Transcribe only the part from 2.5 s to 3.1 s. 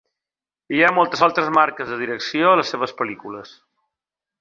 a les seves